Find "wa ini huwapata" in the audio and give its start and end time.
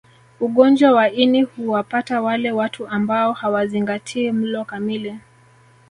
0.91-2.21